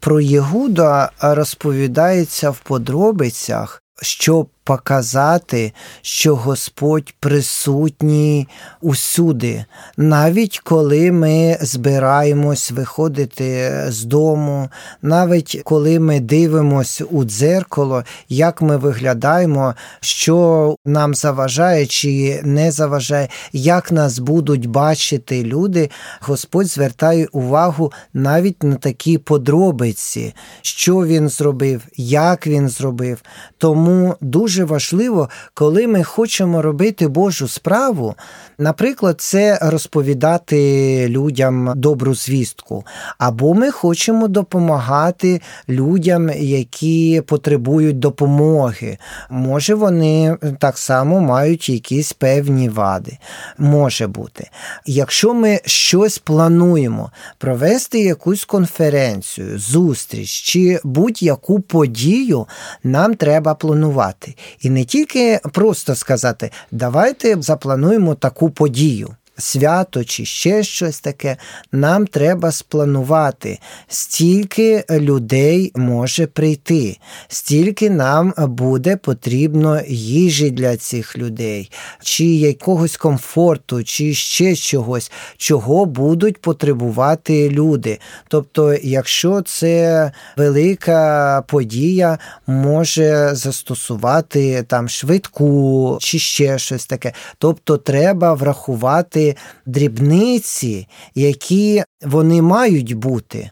Про 0.00 0.20
Єгуда 0.20 1.10
розповідається 1.20 2.50
в 2.50 2.58
подробицях, 2.58 3.82
щоб 4.02 4.48
показати, 4.64 5.72
що 6.02 6.36
Господь 6.36 7.14
присутній 7.20 8.48
усюди, 8.80 9.64
навіть 9.96 10.58
коли 10.58 11.12
ми 11.12 11.58
збираємось 11.60 12.70
виходити 12.70 13.72
з 13.88 14.04
дому, 14.04 14.68
навіть 15.02 15.60
коли 15.64 16.00
ми 16.00 16.20
дивимося 16.20 17.04
у 17.04 17.24
дзеркало, 17.24 18.04
як 18.28 18.62
ми 18.62 18.76
виглядаємо, 18.76 19.74
що 20.00 20.76
нам 20.84 21.14
заважає 21.14 21.86
чи 21.86 22.40
не 22.44 22.70
заважає, 22.72 23.28
як 23.52 23.92
нас 23.92 24.18
будуть 24.18 24.66
бачити 24.66 25.42
люди, 25.42 25.90
Господь 26.20 26.66
звертає 26.66 27.26
увагу 27.32 27.92
навіть 28.14 28.62
на 28.62 28.74
такі 28.74 29.18
подробиці, 29.18 30.34
що 30.62 30.96
він 30.96 31.28
зробив, 31.28 31.82
як 31.96 32.46
він 32.46 32.68
зробив. 32.68 33.22
Тому 33.58 34.14
дуже 34.54 34.64
важливо, 34.64 35.28
коли 35.54 35.86
ми 35.86 36.02
хочемо 36.02 36.62
робити 36.62 37.08
Божу 37.08 37.48
справу, 37.48 38.14
наприклад, 38.58 39.20
це 39.20 39.58
розповідати 39.62 41.08
людям 41.08 41.72
добру 41.76 42.14
звістку, 42.14 42.84
або 43.18 43.54
ми 43.54 43.70
хочемо 43.70 44.28
допомагати 44.28 45.40
людям, 45.68 46.30
які 46.36 47.22
потребують 47.26 47.98
допомоги. 47.98 48.98
Може, 49.30 49.74
вони 49.74 50.36
так 50.58 50.78
само 50.78 51.20
мають 51.20 51.68
якісь 51.68 52.12
певні 52.12 52.68
вади. 52.68 53.18
Може 53.58 54.06
бути. 54.06 54.50
Якщо 54.86 55.34
ми 55.34 55.60
щось 55.64 56.18
плануємо 56.18 57.10
провести 57.38 58.00
якусь 58.00 58.44
конференцію, 58.44 59.58
зустріч 59.58 60.30
чи 60.30 60.80
будь-яку 60.84 61.60
подію, 61.60 62.46
нам 62.84 63.14
треба 63.14 63.54
планувати. 63.54 64.34
І 64.60 64.70
не 64.70 64.84
тільки 64.84 65.40
просто 65.52 65.94
сказати, 65.94 66.50
давайте 66.70 67.42
заплануємо 67.42 68.14
таку 68.14 68.50
подію. 68.50 69.14
Свято 69.38 70.04
чи 70.04 70.24
ще 70.24 70.62
щось 70.62 71.00
таке, 71.00 71.36
нам 71.72 72.06
треба 72.06 72.52
спланувати, 72.52 73.58
стільки 73.88 74.84
людей 74.90 75.72
може 75.74 76.26
прийти, 76.26 76.98
стільки 77.28 77.90
нам 77.90 78.34
буде 78.38 78.96
потрібно 78.96 79.80
їжі 79.88 80.50
для 80.50 80.76
цих 80.76 81.18
людей, 81.18 81.70
чи 82.02 82.24
якогось 82.24 82.96
комфорту, 82.96 83.84
чи 83.84 84.14
ще 84.14 84.56
чогось, 84.56 85.12
чого 85.36 85.84
будуть 85.84 86.40
потребувати 86.40 87.50
люди. 87.50 87.98
Тобто, 88.28 88.74
якщо 88.82 89.42
це 89.42 90.12
велика 90.36 91.42
подія, 91.48 92.18
може 92.46 93.30
застосувати 93.34 94.62
там 94.62 94.88
швидку 94.88 95.98
чи 96.00 96.18
ще 96.18 96.58
щось 96.58 96.86
таке. 96.86 97.12
Тобто, 97.38 97.76
треба 97.76 98.34
врахувати 98.34 99.23
дрібниці, 99.66 100.88
які 101.14 101.84
вони 102.02 102.42
мають 102.42 102.94
бути. 102.94 103.50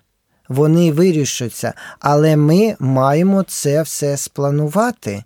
Вони 0.49 0.93
вирішаться, 0.93 1.75
але 2.01 2.37
ми 2.37 2.77
маємо 2.79 3.43
це 3.43 3.83
все 3.83 4.17
спланувати. 4.17 5.25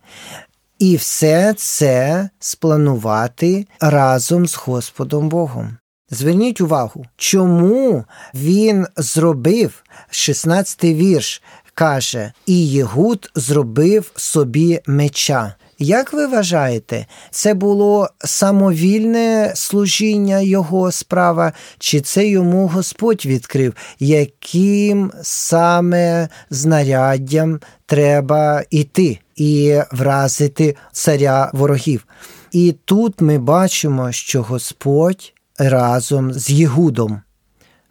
І 0.78 0.96
все 0.96 1.54
це 1.58 2.28
спланувати 2.40 3.66
разом 3.80 4.46
з 4.46 4.54
Господом 4.54 5.28
Богом. 5.28 5.76
Зверніть 6.10 6.60
увагу, 6.60 7.06
чому 7.16 8.04
він 8.34 8.86
зробив 8.96 9.84
16-й 10.10 10.94
вірш, 10.94 11.42
каже, 11.74 12.32
і 12.46 12.68
Єгуд 12.68 13.30
зробив 13.34 14.12
собі 14.16 14.80
меча. 14.86 15.54
Як 15.78 16.12
ви 16.12 16.26
вважаєте, 16.26 17.06
це 17.30 17.54
було 17.54 18.09
самовільне 18.25 19.52
служіння 19.54 20.40
його 20.40 20.92
справа, 20.92 21.52
чи 21.78 22.00
це 22.00 22.28
йому 22.28 22.66
Господь 22.66 23.26
відкрив, 23.26 23.75
яким 23.99 25.12
саме 25.23 26.28
знаряддям 26.50 27.61
треба 27.87 28.62
йти 28.71 29.18
і 29.37 29.78
вразити 29.92 30.76
царя 30.92 31.50
ворогів? 31.52 32.06
І 32.52 32.75
тут 32.85 33.21
ми 33.21 33.38
бачимо, 33.38 34.12
що 34.12 34.42
Господь 34.42 35.33
разом 35.59 36.33
з 36.33 36.50
Єгудом. 36.50 37.21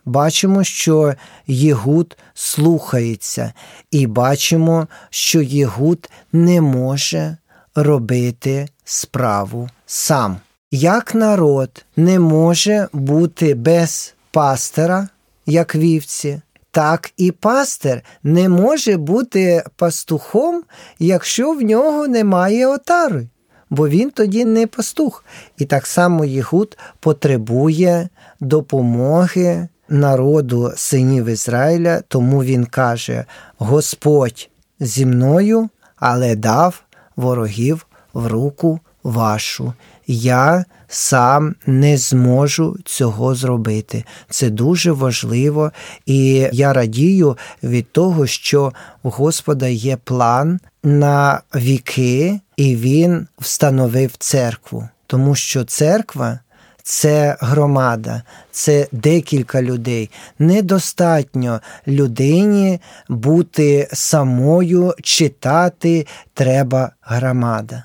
Бачимо, 0.06 0.63
що 0.63 1.13
Єгуд 1.48 2.18
слухається, 2.34 3.54
і 3.92 4.08
бачимо, 4.08 4.88
що 5.10 5.42
Єгуд 5.42 6.10
не 6.34 6.62
може 6.62 7.38
робити 7.75 8.67
справу 8.84 9.70
сам. 9.86 10.38
Як 10.72 11.15
народ 11.15 11.86
не 11.96 12.20
може 12.20 12.88
бути 12.94 13.55
без 13.55 14.13
пастера, 14.32 15.08
як 15.46 15.75
вівці, 15.75 16.41
так 16.72 17.12
і 17.17 17.32
пастир 17.32 18.01
не 18.24 18.50
може 18.50 18.98
бути 18.98 19.63
пастухом, 19.75 20.63
якщо 21.00 21.51
в 21.51 21.62
нього 21.62 22.08
немає 22.08 22.67
отари, 22.67 23.27
бо 23.70 23.89
він 23.89 24.10
тоді 24.10 24.46
не 24.46 24.67
пастух. 24.67 25.25
І 25.58 25.65
так 25.65 25.88
само 25.88 26.25
Єгуд 26.25 26.77
потребує 27.00 28.10
допомоги 28.39 29.67
народу 29.89 30.74
синів 30.75 31.25
Ізраїля, 31.25 32.01
тому 32.08 32.44
він 32.44 32.65
каже: 32.65 33.25
Господь 33.58 34.50
зі 34.79 35.05
мною, 35.05 35.70
але 35.96 36.36
дав 36.36 36.85
ворогів 37.15 37.88
в 38.13 38.27
руку 38.27 38.79
вашу. 39.03 39.74
Я 40.07 40.65
сам 40.88 41.55
не 41.65 41.98
зможу 41.98 42.77
цього 42.86 43.36
зробити. 43.36 44.03
Це 44.29 44.50
дуже 44.50 44.91
важливо, 44.91 45.72
і 46.05 46.50
я 46.51 46.74
радію 46.74 47.38
від 47.63 47.91
того, 47.91 48.27
що 48.27 48.74
у 49.03 49.10
Господа 49.10 49.67
є 49.67 49.98
план 49.98 50.60
на 50.84 51.41
віки, 51.55 52.39
і 52.57 52.75
Він 52.75 53.27
встановив 53.39 54.12
церкву, 54.17 54.89
тому 55.07 55.36
що 55.36 55.63
церква. 55.63 56.39
Це 56.88 57.38
громада, 57.39 58.24
це 58.51 58.88
декілька 58.92 59.62
людей. 59.62 60.10
Недостатньо 60.39 61.62
людині 61.88 62.80
бути 63.10 63.88
самою, 63.94 64.94
читати 65.04 66.08
треба 66.34 66.92
громада. 67.01 67.84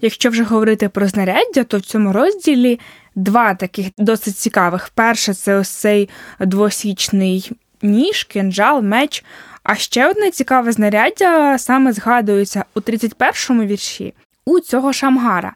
Якщо 0.00 0.30
вже 0.30 0.42
говорити 0.42 0.88
про 0.88 1.08
знаряддя, 1.08 1.64
то 1.64 1.78
в 1.78 1.80
цьому 1.80 2.12
розділі 2.12 2.80
два 3.14 3.54
таких 3.54 3.86
досить 3.98 4.38
цікавих. 4.38 4.88
Перше 4.88 5.34
це 5.34 5.56
ось 5.56 5.70
цей 5.70 6.08
двосічний 6.40 7.52
ніж, 7.82 8.24
кинджал, 8.24 8.82
меч. 8.82 9.24
А 9.62 9.74
ще 9.74 10.10
одне 10.10 10.30
цікаве 10.30 10.72
знаряддя 10.72 11.58
саме 11.58 11.92
згадується 11.92 12.64
у 12.74 12.80
31-му 12.80 13.64
вірші 13.64 14.14
у 14.46 14.60
цього 14.60 14.92
Шамгара. 14.92 15.54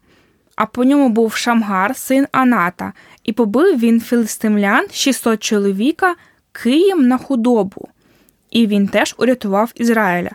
А 0.61 0.66
по 0.66 0.85
ньому 0.85 1.09
був 1.09 1.35
Шамгар, 1.35 1.96
син 1.96 2.27
Аната, 2.33 2.92
і 3.25 3.33
побив 3.33 3.79
він 3.79 4.01
філистимлян 4.01 4.87
600 4.92 5.42
чоловіка 5.42 6.14
Києм 6.53 7.09
на 7.09 7.18
худобу, 7.18 7.88
і 8.51 8.66
він 8.66 8.88
теж 8.88 9.14
урятував 9.18 9.73
Ізраїля. 9.75 10.31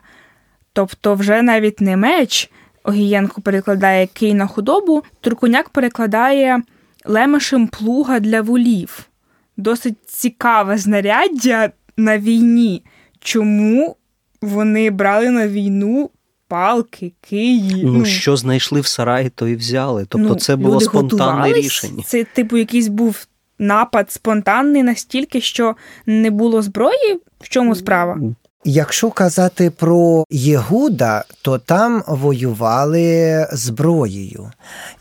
Тобто, 0.73 1.15
вже 1.15 1.41
навіть 1.41 1.81
не 1.81 1.97
меч, 1.97 2.51
Огієнко 2.83 3.41
перекладає 3.41 4.07
кий 4.07 4.33
на 4.33 4.47
худобу, 4.47 5.03
Туркуняк 5.21 5.69
перекладає 5.69 6.61
лемешем 7.05 7.67
плуга 7.67 8.19
для 8.19 8.41
волів. 8.41 9.09
Досить 9.57 10.09
цікаве 10.09 10.77
знаряддя 10.77 11.71
на 11.97 12.17
війні. 12.17 12.83
Чому 13.19 13.95
вони 14.41 14.91
брали 14.91 15.29
на 15.29 15.47
війну 15.47 16.09
палки, 16.47 17.13
киї? 17.21 17.83
Ну, 17.85 17.91
ну 17.91 18.05
що 18.05 18.37
знайшли 18.37 18.81
в 18.81 18.87
сараї, 18.87 19.29
то 19.29 19.47
і 19.47 19.55
взяли. 19.55 20.05
Тобто, 20.09 20.27
ну, 20.27 20.35
це 20.35 20.55
було 20.55 20.81
спонтанне 20.81 21.53
рішення. 21.53 22.03
Це, 22.07 22.23
типу, 22.23 22.57
якийсь 22.57 22.87
був 22.87 23.25
напад 23.59 24.11
спонтанний 24.11 24.83
настільки, 24.83 25.41
що 25.41 25.75
не 26.05 26.31
було 26.31 26.61
зброї. 26.61 27.19
В 27.39 27.49
чому 27.49 27.75
справа? 27.75 28.19
Якщо 28.67 29.11
казати 29.11 29.69
про 29.69 30.23
Єгуда, 30.29 31.23
то 31.41 31.57
там 31.57 32.03
воювали 32.07 33.47
зброєю. 33.51 34.51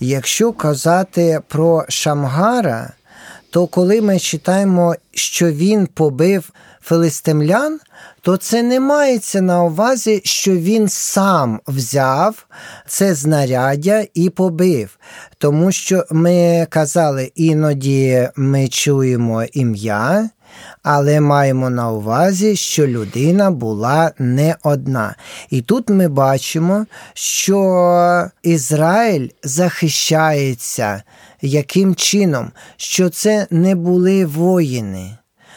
Якщо 0.00 0.52
казати 0.52 1.40
про 1.48 1.84
Шамгара, 1.88 2.92
то 3.50 3.66
коли 3.66 4.00
ми 4.00 4.18
читаємо, 4.18 4.94
що 5.12 5.50
він 5.50 5.86
побив 5.86 6.50
филистимлян, 6.84 7.80
то 8.20 8.36
це 8.36 8.62
не 8.62 8.80
мається 8.80 9.40
на 9.40 9.62
увазі, 9.62 10.20
що 10.24 10.52
він 10.52 10.88
сам 10.88 11.60
взяв 11.66 12.46
це 12.86 13.14
знаряддя 13.14 14.04
і 14.14 14.30
побив. 14.30 14.98
Тому 15.38 15.72
що 15.72 16.04
ми 16.10 16.66
казали, 16.70 17.32
іноді 17.34 18.28
ми 18.36 18.68
чуємо 18.68 19.44
ім'я, 19.44 20.30
але 20.82 21.20
маємо 21.20 21.70
на 21.70 21.90
увазі, 21.90 22.56
що 22.56 22.86
людина 22.86 23.50
була 23.50 24.12
не 24.18 24.56
одна. 24.62 25.14
І 25.50 25.62
тут 25.62 25.90
ми 25.90 26.08
бачимо, 26.08 26.86
що 27.14 28.30
Ізраїль 28.42 29.28
захищається 29.42 31.02
яким 31.42 31.94
чином, 31.94 32.50
що 32.76 33.08
це 33.08 33.46
не 33.50 33.74
були 33.74 34.26
воїни. 34.26 35.16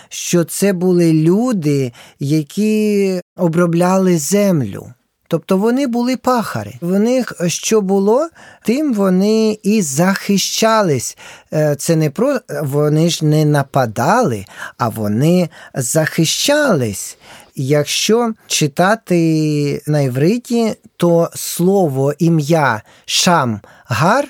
Що 0.09 0.43
це 0.43 0.73
були 0.73 1.13
люди, 1.13 1.93
які 2.19 3.21
обробляли 3.35 4.17
землю. 4.17 4.93
Тобто 5.27 5.57
вони 5.57 5.87
були 5.87 6.17
пахари. 6.17 6.73
В 6.81 6.99
них 6.99 7.33
що 7.47 7.81
було, 7.81 8.29
тим 8.63 8.93
вони 8.93 9.59
і 9.63 9.81
захищались. 9.81 11.17
Е, 11.53 11.75
це 11.75 11.95
не 11.95 12.09
про 12.09 12.39
вони 12.63 13.09
ж 13.09 13.25
не 13.25 13.45
нападали, 13.45 14.45
а 14.77 14.89
вони 14.89 15.49
захищались. 15.73 17.17
Якщо 17.55 18.33
читати 18.47 19.81
на 19.87 20.01
івриті, 20.01 20.75
то 20.97 21.29
слово 21.35 22.13
ім'я 22.19 22.81
Шам-Гар 23.05 24.23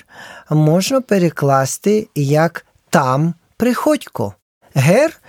можна 0.50 1.00
перекласти 1.00 2.08
як 2.14 2.66
там 2.90 3.34
приходько. 3.56 4.34
Гер 4.74 5.20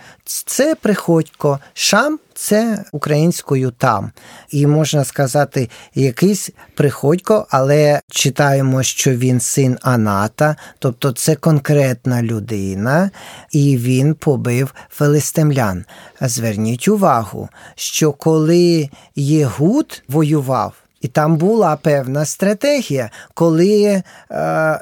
це 0.45 0.75
приходько, 0.75 1.60
шам 1.73 2.19
це 2.34 2.84
українською 2.91 3.71
там. 3.71 4.12
І 4.49 4.67
можна 4.67 5.06
сказати, 5.06 5.69
якийсь 5.95 6.49
приходько, 6.75 7.47
але 7.49 8.02
читаємо, 8.12 8.84
що 8.84 9.12
він 9.12 9.39
син 9.39 9.78
Аната, 9.82 10.56
тобто 10.80 11.12
це 11.12 11.36
конкретна 11.36 12.23
людина, 12.23 13.12
і 13.52 13.78
він 13.78 14.13
побив 14.13 14.73
филистимлян. 14.89 15.86
Зверніть 16.21 16.88
увагу, 16.88 17.49
що 17.75 18.12
коли 18.12 18.89
Єгуд 19.15 20.04
воював, 20.08 20.73
і 21.01 21.07
там 21.07 21.38
була 21.38 21.75
певна 21.75 22.25
стратегія, 22.25 23.09
коли 23.33 23.83
е, 23.83 24.03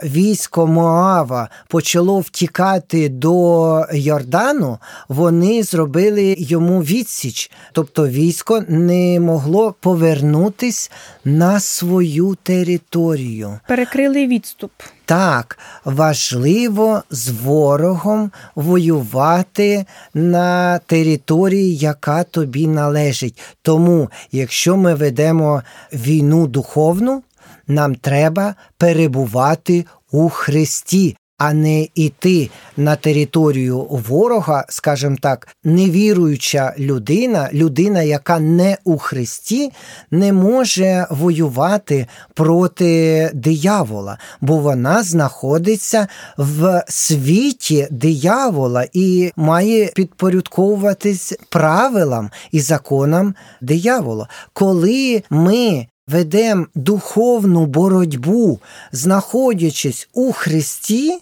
військо 0.03 0.67
Моава 0.67 1.49
почало 1.67 2.19
втікати 2.19 3.09
до 3.09 3.85
Йордану, 3.93 4.77
вони 5.09 5.63
зробили 5.63 6.35
йому 6.37 6.81
відсіч, 6.81 7.51
тобто 7.71 8.07
військо 8.07 8.63
не 8.67 9.19
могло 9.19 9.75
повернутись 9.79 10.91
на 11.25 11.59
свою 11.59 12.37
територію. 12.43 13.59
Перекрили 13.67 14.27
відступ. 14.27 14.71
Так, 15.07 15.59
важливо 15.85 17.03
з 17.09 17.29
ворогом 17.29 18.31
воювати 18.55 19.85
на 20.13 20.79
території, 20.79 21.75
яка 21.77 22.23
тобі 22.23 22.67
належить. 22.67 23.39
Тому, 23.61 24.09
якщо 24.31 24.77
ми 24.77 24.95
ведемо 24.95 25.63
війну 25.93 26.47
духовну, 26.47 27.23
нам 27.67 27.95
треба 27.95 28.55
перебувати 28.77 29.85
у 30.11 30.29
Христі. 30.29 31.17
А 31.37 31.53
не 31.53 31.87
йти 31.95 32.49
на 32.77 32.95
територію 32.95 33.87
ворога, 33.89 34.65
скажімо 34.69 35.15
так, 35.21 35.47
невіруюча 35.63 36.73
людина, 36.79 37.49
людина, 37.53 38.01
яка 38.01 38.39
не 38.39 38.77
у 38.83 38.97
Христі, 38.97 39.71
не 40.11 40.33
може 40.33 41.07
воювати 41.09 42.07
проти 42.33 43.31
диявола, 43.33 44.17
бо 44.41 44.57
вона 44.57 45.03
знаходиться 45.03 46.07
в 46.37 46.83
світі 46.87 47.87
диявола 47.91 48.85
і 48.93 49.31
має 49.35 49.85
підпорядковуватись 49.87 51.33
правилам 51.49 52.31
і 52.51 52.59
законам 52.59 53.35
диявола. 53.61 54.27
Коли 54.53 55.23
ми 55.29 55.87
ведемо 56.07 56.65
духовну 56.75 57.65
боротьбу, 57.65 58.59
знаходячись 58.91 60.09
у 60.13 60.31
Христі, 60.31 61.19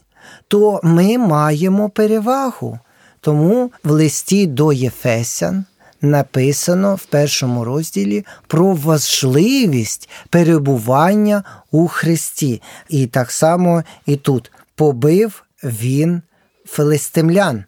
то 0.48 0.80
ми 0.84 1.18
маємо 1.18 1.90
перевагу. 1.90 2.80
Тому 3.22 3.72
в 3.84 3.92
листі 3.92 4.48
до 4.48 4.74
Єфесян 4.74 5.66
написано 6.02 6.96
в 6.96 7.06
першому 7.06 7.64
розділі 7.64 8.26
про 8.48 8.74
важливість 8.74 10.10
перебування 10.30 11.44
у 11.72 11.88
Христі. 11.88 12.62
І 12.90 13.08
так 13.08 13.32
само 13.32 13.84
і 14.06 14.16
тут 14.16 14.52
побив 14.76 15.44
він 15.64 16.22
филистимлян. 16.66 17.64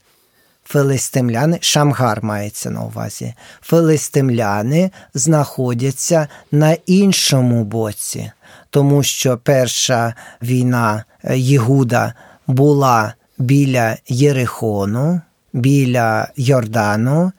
Филистимляни, 0.65 1.57
Шамгар 1.61 2.23
мається 2.23 2.69
на 2.69 2.81
увазі. 2.81 3.33
Филистимляни 3.61 4.91
знаходяться 5.13 6.27
на 6.51 6.77
іншому 6.85 7.63
боці, 7.63 8.31
тому 8.69 9.03
що 9.03 9.37
перша 9.37 10.13
війна 10.41 11.03
Єгуда 11.35 12.13
була 12.47 13.13
біля 13.37 13.97
Єрихону, 14.07 15.21
біля 15.53 16.27
Йордану, 16.35 17.31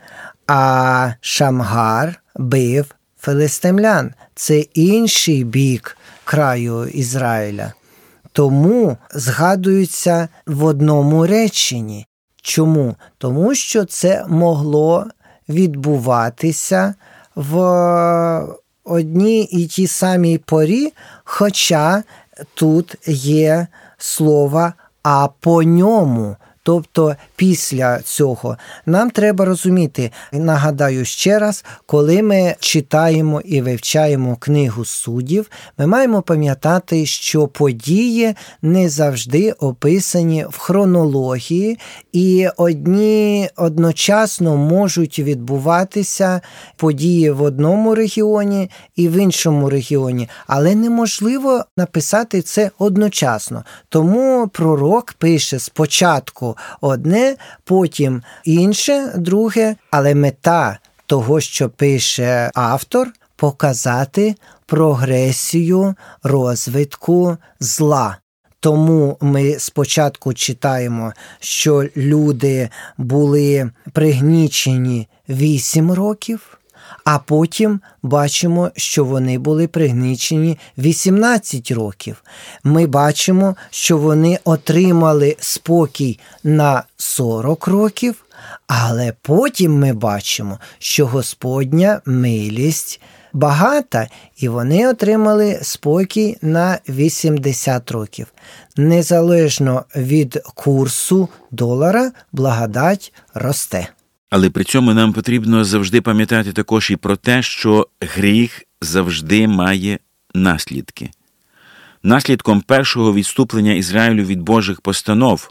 а 0.47 1.13
Шамгар 1.21 2.21
бив 2.37 2.95
филистимлян. 3.19 4.15
Це 4.35 4.59
інший 4.59 5.45
бік 5.45 5.97
краю 6.25 6.87
Ізраїля. 6.87 7.73
Тому 8.33 8.97
згадується 9.15 10.29
в 10.47 10.65
одному 10.65 11.27
реченні. 11.27 12.07
Чому? 12.43 12.95
Тому 13.19 13.55
що 13.55 13.85
це 13.85 14.25
могло 14.29 15.07
відбуватися 15.49 16.95
в 17.35 17.59
одній 18.85 19.43
і 19.43 19.67
тій 19.67 19.87
самій 19.87 20.39
порі, 20.39 20.93
хоча 21.25 22.03
тут 22.55 22.97
є 23.07 23.67
слово 23.99 24.73
а 25.11 25.29
по 25.41 25.63
ньому. 25.63 26.37
Тобто 26.69 27.17
після 27.37 28.01
цього 28.01 28.57
нам 28.87 29.11
треба 29.11 29.45
розуміти, 29.45 30.11
нагадаю 30.33 31.05
ще 31.05 31.39
раз, 31.39 31.65
коли 31.87 32.23
ми 32.23 32.55
читаємо 32.61 33.41
і 33.41 33.61
вивчаємо 33.61 34.37
книгу 34.37 34.85
суддів, 34.85 35.51
ми 35.79 35.87
маємо 35.87 36.23
пам'ятати, 36.23 37.07
що 37.07 37.47
події 37.47 38.35
не 38.63 38.89
завжди 38.89 39.53
описані 39.53 40.47
в 40.51 40.59
хронології, 40.59 41.79
і 42.13 42.49
одні 42.57 43.49
одночасно 43.57 44.57
можуть 44.57 45.19
відбуватися 45.19 46.41
події 46.77 47.31
в 47.31 47.43
одному 47.43 47.95
регіоні 47.95 48.71
і 48.97 49.09
в 49.09 49.17
іншому 49.17 49.71
регіоні, 49.71 50.29
але 50.47 50.75
неможливо 50.75 51.65
написати 51.77 52.43
це 52.43 52.71
одночасно. 52.79 53.65
Тому 53.89 54.49
пророк 54.49 55.13
пише 55.13 55.59
спочатку 55.59 56.58
одне, 56.81 57.37
потім 57.65 58.23
інше, 58.45 59.13
друге, 59.17 59.77
але 59.91 60.15
мета 60.15 60.79
того, 61.07 61.41
що 61.41 61.71
пише 61.71 62.51
автор, 62.55 63.09
показати 63.37 64.35
прогресію 64.67 65.95
розвитку 66.23 67.37
зла. 67.61 68.19
Тому 68.61 69.17
ми 69.21 69.59
спочатку 69.59 70.35
читаємо, 70.35 71.13
що 71.41 71.89
люди 71.97 72.69
були 72.99 73.71
пригнічені 73.93 75.09
8 75.29 75.93
років 75.93 76.58
а 77.11 77.19
потім 77.19 77.81
бачимо, 78.03 78.71
що 78.77 79.05
вони 79.05 79.39
були 79.39 79.69
пригничені 79.69 80.59
18 80.79 81.71
років. 81.71 82.23
Ми 82.65 82.87
бачимо, 82.87 83.57
що 83.71 83.99
вони 83.99 84.39
отримали 84.45 85.37
спокій 85.41 86.19
на 86.45 86.83
40 86.97 87.67
років, 87.67 88.25
але 88.67 89.13
потім 89.23 89.79
ми 89.79 89.93
бачимо, 89.93 90.59
що 90.79 91.07
Господня 91.07 92.01
милість 92.07 93.01
багата, 93.33 94.09
і 94.37 94.49
вони 94.49 94.89
отримали 94.89 95.59
спокій 95.63 96.39
на 96.43 96.79
80 96.89 97.91
років. 97.91 98.27
Незалежно 98.77 99.85
від 99.97 100.43
курсу 100.55 101.29
долара, 101.51 102.13
благодать 102.33 103.13
росте. 103.35 103.89
Але 104.31 104.51
при 104.51 104.65
цьому 104.65 104.95
нам 104.95 105.13
потрібно 105.13 105.65
завжди 105.65 106.01
пам'ятати 106.01 106.53
також 106.53 106.91
і 106.91 106.97
про 106.97 107.17
те, 107.17 107.43
що 107.43 107.89
гріх 108.01 108.63
завжди 108.81 109.49
має 109.49 109.99
наслідки. 110.35 111.11
Наслідком 112.03 112.61
першого 112.61 113.15
відступлення 113.15 113.73
Ізраїлю 113.73 114.25
від 114.25 114.41
Божих 114.41 114.81
постанов 114.81 115.51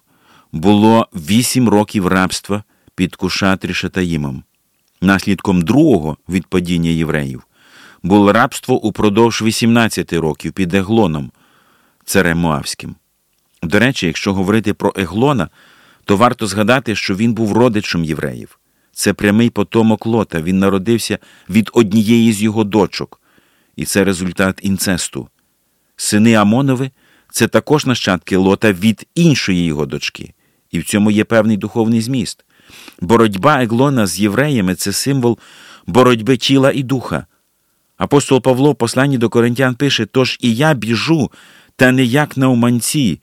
було 0.51 1.07
вісім 1.13 1.69
років 1.69 2.07
рабства 2.07 2.63
під 2.95 3.15
Кушатрі 3.15 3.73
Шатаїмом. 3.73 4.43
Наслідком 5.01 5.61
другого 5.61 6.17
від 6.29 6.47
падіння 6.47 6.89
євреїв 6.89 7.43
було 8.03 8.33
рабство 8.33 8.85
упродовж 8.85 9.41
18 9.41 10.13
років 10.13 10.51
під 10.51 10.73
Еглоном, 10.73 11.31
царем 12.05 12.37
Моавським. 12.37 12.95
До 13.63 13.79
речі, 13.79 14.05
якщо 14.05 14.33
говорити 14.33 14.73
про 14.73 14.93
Еглона, 14.95 15.49
то 16.05 16.17
варто 16.17 16.47
згадати, 16.47 16.95
що 16.95 17.15
він 17.15 17.33
був 17.33 17.53
родичем 17.53 18.03
євреїв. 18.03 18.56
Це 18.97 19.13
прямий 19.13 19.49
потомок 19.49 20.05
Лота. 20.05 20.41
Він 20.41 20.59
народився 20.59 21.19
від 21.49 21.69
однієї 21.73 22.33
з 22.33 22.41
його 22.41 22.63
дочок, 22.63 23.21
і 23.75 23.85
це 23.85 24.03
результат 24.03 24.59
інцесту. 24.63 25.27
Сини 25.95 26.33
Амонови 26.33 26.91
це 27.31 27.47
також 27.47 27.85
нащадки 27.85 28.37
Лота 28.37 28.73
від 28.73 29.07
іншої 29.15 29.65
його 29.65 29.85
дочки, 29.85 30.33
і 30.71 30.79
в 30.79 30.85
цьому 30.85 31.11
є 31.11 31.23
певний 31.23 31.57
духовний 31.57 32.01
зміст. 32.01 32.45
Боротьба 33.01 33.63
Еглона 33.63 34.07
з 34.07 34.19
євреями 34.19 34.75
це 34.75 34.91
символ 34.91 35.39
боротьби 35.87 36.37
тіла 36.37 36.71
і 36.71 36.83
духа. 36.83 37.25
Апостол 37.97 38.41
Павло 38.41 38.71
в 38.71 38.75
посланні 38.75 39.17
до 39.17 39.29
Коринтян 39.29 39.75
пише: 39.75 40.05
Тож 40.05 40.37
і 40.41 40.55
я 40.55 40.73
біжу, 40.73 41.31
та 41.75 41.91
не 41.91 42.03
як 42.03 42.37
на 42.37 42.49
уманці, 42.49 43.21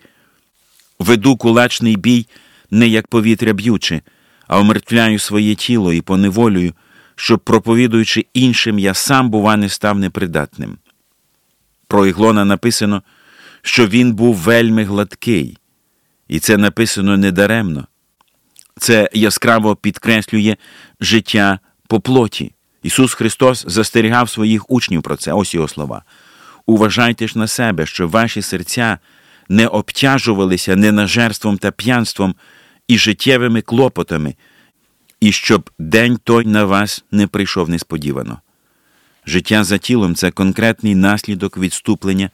веду 0.98 1.36
кулачний 1.36 1.96
бій, 1.96 2.26
не 2.70 2.88
як 2.88 3.06
повітря 3.06 3.52
б'ючи 3.52 4.02
а 4.46 4.58
омертвляю 4.58 5.18
своє 5.18 5.54
тіло 5.54 5.92
і 5.92 6.00
поневолюю, 6.00 6.72
щоб, 7.16 7.40
проповідуючи 7.40 8.26
іншим, 8.34 8.78
я 8.78 8.94
сам, 8.94 9.30
бува, 9.30 9.56
не 9.56 9.68
став 9.68 9.98
непридатним. 9.98 10.78
Про 11.88 12.06
Іглона 12.06 12.44
написано, 12.44 13.02
що 13.62 13.86
він 13.86 14.12
був 14.12 14.34
вельми 14.34 14.84
гладкий, 14.84 15.58
і 16.28 16.38
це 16.38 16.56
написано 16.56 17.16
недаремно. 17.16 17.86
Це 18.78 19.10
яскраво 19.12 19.76
підкреслює 19.76 20.56
життя 21.00 21.58
по 21.88 22.00
плоті. 22.00 22.52
Ісус 22.82 23.14
Христос 23.14 23.64
застерігав 23.68 24.30
своїх 24.30 24.70
учнів 24.70 25.02
про 25.02 25.16
це, 25.16 25.32
ось 25.32 25.54
його 25.54 25.68
слова. 25.68 26.02
Уважайте 26.66 27.28
ж 27.28 27.38
на 27.38 27.46
себе, 27.46 27.86
щоб 27.86 28.10
ваші 28.10 28.42
серця 28.42 28.98
не 29.48 29.66
обтяжувалися 29.66 30.76
ненажерством 30.76 31.58
та 31.58 31.70
п'янством 31.70 32.34
і 32.88 32.98
життєвими 32.98 33.62
клопотами, 33.62 34.34
і 35.20 35.32
щоб 35.32 35.70
день 35.78 36.18
той 36.24 36.44
на 36.44 36.64
вас 36.64 37.04
не 37.10 37.26
прийшов 37.26 37.68
несподівано. 37.68 38.40
Життя 39.26 39.64
за 39.64 39.78
тілом 39.78 40.14
це 40.14 40.30
конкретний 40.30 40.94
наслідок 40.94 41.58
відступлення 41.58 42.30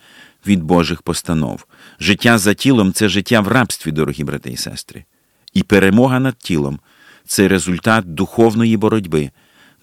від 0.47 0.63
Божих 0.63 1.03
постанов. 1.03 1.67
Життя 2.01 2.39
за 2.39 2.55
тілом 2.55 2.93
це 2.93 3.09
життя 3.09 3.41
в 3.41 3.49
рабстві, 3.49 3.93
дорогі 3.93 4.25
брати 4.25 4.51
і 4.51 4.57
сестри. 4.57 5.05
І 5.53 5.63
перемога 5.63 6.21
над 6.21 6.39
тілом 6.39 6.81
це 7.27 7.49
результат 7.49 8.15
духовної 8.15 8.77
боротьби, 8.77 9.31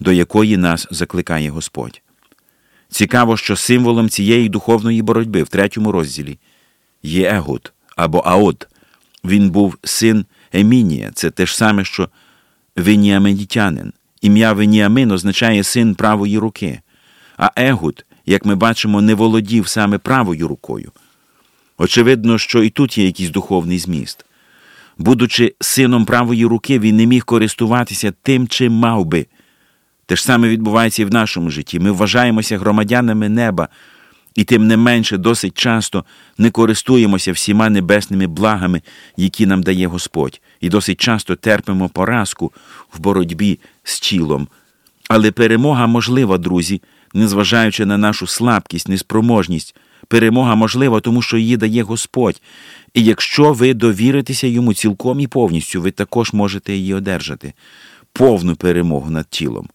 до 0.00 0.12
якої 0.12 0.56
нас 0.56 0.88
закликає 0.90 1.50
Господь. 1.50 2.02
Цікаво, 2.88 3.36
що 3.36 3.56
символом 3.56 4.08
цієї 4.08 4.48
духовної 4.48 5.02
боротьби 5.02 5.42
в 5.42 5.48
третьому 5.48 5.92
розділі 5.92 6.38
є 7.02 7.30
Егуд 7.30 7.72
або 7.96 8.18
Аод. 8.18 8.68
Він 9.24 9.50
був 9.50 9.76
син 9.84 10.26
Емінія 10.52 11.10
це 11.14 11.30
те 11.30 11.46
ж 11.46 11.56
саме, 11.56 11.84
що 11.84 12.08
Веніаминітянин. 12.76 13.92
Ім'я 14.20 14.52
Веніамин 14.52 15.10
означає 15.10 15.64
син 15.64 15.94
правої 15.94 16.38
руки, 16.38 16.80
а 17.36 17.50
Егуд, 17.56 18.04
як 18.26 18.44
ми 18.44 18.54
бачимо, 18.54 19.00
не 19.00 19.14
володів 19.14 19.68
саме 19.68 19.98
правою 19.98 20.48
рукою. 20.48 20.92
Очевидно, 21.78 22.38
що 22.38 22.62
і 22.62 22.70
тут 22.70 22.98
є 22.98 23.04
якийсь 23.04 23.30
духовний 23.30 23.78
зміст. 23.78 24.24
Будучи 24.98 25.54
сином 25.60 26.04
правої 26.04 26.44
руки, 26.44 26.78
він 26.78 26.96
не 26.96 27.06
міг 27.06 27.24
користуватися 27.24 28.12
тим, 28.22 28.48
чим 28.48 28.72
мав 28.72 29.04
би. 29.04 29.26
Те 30.06 30.16
ж 30.16 30.24
саме 30.24 30.48
відбувається 30.48 31.02
і 31.02 31.04
в 31.04 31.12
нашому 31.12 31.50
житті. 31.50 31.80
Ми 31.80 31.90
вважаємося 31.90 32.58
громадянами 32.58 33.28
неба, 33.28 33.68
і 34.38 34.44
тим 34.44 34.66
не 34.66 34.76
менше 34.76 35.16
досить 35.16 35.58
часто 35.58 36.04
не 36.38 36.50
користуємося 36.50 37.32
всіма 37.32 37.70
небесними 37.70 38.26
благами, 38.26 38.82
які 39.16 39.46
нам 39.46 39.62
дає 39.62 39.86
Господь, 39.86 40.40
і 40.60 40.68
досить 40.68 41.00
часто 41.00 41.36
терпимо 41.36 41.88
поразку 41.88 42.52
в 42.92 43.00
боротьбі 43.00 43.58
з 43.82 44.00
тілом. 44.00 44.48
Але 45.08 45.30
перемога 45.30 45.86
можлива, 45.86 46.38
друзі, 46.38 46.82
незважаючи 47.14 47.86
на 47.86 47.98
нашу 47.98 48.26
слабкість, 48.26 48.88
неспроможність. 48.88 49.76
Перемога 50.08 50.54
можлива, 50.54 51.00
тому 51.00 51.22
що 51.22 51.38
її 51.38 51.56
дає 51.56 51.82
Господь. 51.82 52.42
І 52.94 53.04
якщо 53.04 53.52
ви 53.52 53.74
довіритеся 53.74 54.46
йому 54.46 54.74
цілком 54.74 55.20
і 55.20 55.26
повністю, 55.26 55.82
ви 55.82 55.90
також 55.90 56.32
можете 56.32 56.74
її 56.74 56.94
одержати 56.94 57.52
повну 58.12 58.56
перемогу 58.56 59.10
над 59.10 59.26
тілом. 59.30 59.68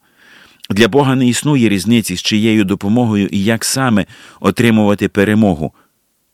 Для 0.69 0.87
Бога 0.87 1.15
не 1.15 1.27
існує 1.27 1.69
різниці, 1.69 2.15
з 2.15 2.21
чиєю 2.21 2.63
допомогою 2.63 3.27
і 3.31 3.43
як 3.43 3.65
саме 3.65 4.05
отримувати 4.39 5.07
перемогу. 5.07 5.73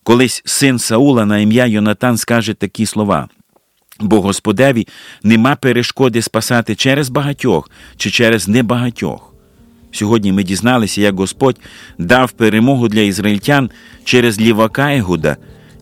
Колись 0.02 0.42
син 0.44 0.78
Саула 0.78 1.26
на 1.26 1.38
ім'я 1.38 1.66
Йонатан 1.66 2.16
скаже 2.16 2.54
такі 2.54 2.86
слова. 2.86 3.28
Бо 4.00 4.20
Господеві 4.20 4.86
нема 5.22 5.56
перешкоди 5.56 6.22
спасати 6.22 6.74
через 6.74 7.08
багатьох 7.08 7.70
чи 7.96 8.10
через 8.10 8.48
небагатьох. 8.48 9.34
Сьогодні 9.92 10.32
ми 10.32 10.42
дізналися, 10.42 11.00
як 11.00 11.16
Господь 11.16 11.60
дав 11.98 12.32
перемогу 12.32 12.88
для 12.88 13.00
ізраїльтян 13.00 13.70
через 14.04 14.40
лівака 14.40 14.94
Егуда 14.94 15.36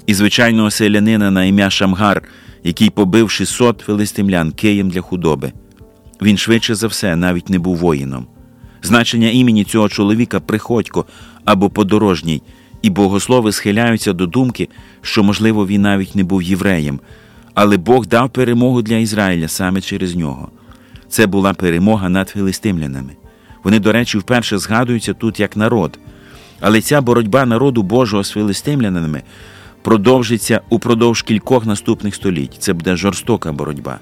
і 0.06 0.14
звичайного 0.14 0.70
селянина 0.70 1.30
на 1.30 1.44
ім'я 1.44 1.70
Шамгар, 1.70 2.22
який 2.64 2.90
побив 2.90 3.30
600 3.30 3.80
филистимлян 3.86 4.52
києм 4.52 4.90
для 4.90 5.00
худоби. 5.00 5.52
Він 6.22 6.38
швидше 6.38 6.74
за 6.74 6.86
все 6.86 7.16
навіть 7.16 7.48
не 7.48 7.58
був 7.58 7.76
воїном. 7.76 8.26
Значення 8.82 9.30
імені 9.30 9.64
цього 9.64 9.88
чоловіка 9.88 10.40
приходько 10.40 11.04
або 11.44 11.70
подорожній, 11.70 12.42
і 12.82 12.90
богослови 12.90 13.52
схиляються 13.52 14.12
до 14.12 14.26
думки, 14.26 14.68
що, 15.02 15.22
можливо, 15.22 15.66
він 15.66 15.82
навіть 15.82 16.14
не 16.14 16.24
був 16.24 16.42
євреєм, 16.42 17.00
але 17.54 17.76
Бог 17.76 18.06
дав 18.06 18.30
перемогу 18.30 18.82
для 18.82 18.96
Ізраїля 18.96 19.48
саме 19.48 19.80
через 19.80 20.16
нього. 20.16 20.48
Це 21.08 21.26
була 21.26 21.54
перемога 21.54 22.08
над 22.08 22.28
филистимлянами. 22.28 23.12
Вони, 23.64 23.78
до 23.78 23.92
речі, 23.92 24.18
вперше 24.18 24.58
згадуються 24.58 25.14
тут 25.14 25.40
як 25.40 25.56
народ. 25.56 25.98
Але 26.60 26.80
ця 26.80 27.00
боротьба 27.00 27.46
народу 27.46 27.82
Божого 27.82 28.24
з 28.24 28.30
филистимлянами 28.30 29.22
продовжиться 29.82 30.60
упродовж 30.68 31.22
кількох 31.22 31.66
наступних 31.66 32.14
століть. 32.14 32.56
Це 32.58 32.72
буде 32.72 32.96
жорстока 32.96 33.52
боротьба. 33.52 33.98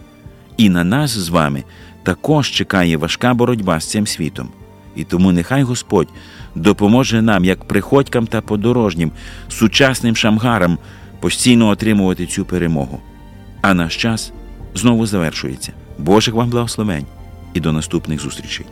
І 0.57 0.69
на 0.69 0.85
нас 0.85 1.11
з 1.11 1.29
вами 1.29 1.65
також 2.03 2.51
чекає 2.51 2.97
важка 2.97 3.35
боротьба 3.35 3.81
з 3.81 3.91
цим 3.91 4.07
світом. 4.07 4.49
І 4.97 5.05
тому 5.05 5.33
нехай 5.33 5.63
Господь 5.63 6.09
допоможе 6.55 7.23
нам, 7.23 7.45
як 7.45 7.65
приходькам 7.65 8.27
та 8.27 8.41
подорожнім, 8.41 9.13
сучасним 9.49 10.17
шамгарам 10.17 10.79
постійно 11.21 11.69
отримувати 11.69 12.27
цю 12.27 12.45
перемогу. 12.45 13.01
А 13.63 13.75
наш 13.75 13.97
час 13.97 14.33
знову 14.75 15.07
завершується. 15.07 15.73
Божих 15.99 16.35
вам 16.35 16.51
благословень 16.51 17.07
і 17.55 17.61
до 17.61 17.73
наступних 17.73 18.21
зустрічей. 18.21 18.67